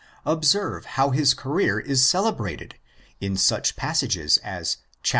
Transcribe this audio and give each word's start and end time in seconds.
Observe 0.25 0.83
how 0.97 1.11
his 1.11 1.35
career 1.35 1.79
is 1.79 2.03
celebrated 2.03 2.73
in 3.19 3.37
such 3.37 3.75
passages 3.75 4.37
as 4.39 4.77
iv. 5.05 5.09